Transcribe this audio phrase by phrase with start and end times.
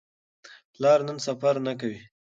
[0.73, 1.99] پلار نن سفر نه کوي.